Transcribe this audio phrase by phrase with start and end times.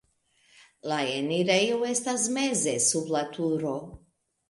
[0.91, 3.79] La enirejo estas meze sub la turo.